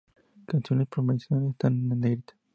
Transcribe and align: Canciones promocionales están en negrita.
Canciones 0.47 0.87
promocionales 0.87 1.51
están 1.51 1.73
en 1.77 1.99
negrita. 1.99 2.33